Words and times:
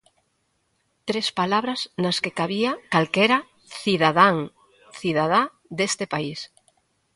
Tres 1.07 1.27
palabras 1.39 1.79
nas 2.03 2.17
que 2.23 2.35
cabía 2.39 2.71
calquera 2.93 3.39
cidadán, 3.81 4.37
cidadá 4.99 5.41
deste 5.77 6.05
país. 6.13 6.39